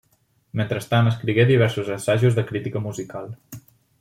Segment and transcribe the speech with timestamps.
[0.61, 3.31] Mentrestant, escrigué diversos assajos de crítica musical.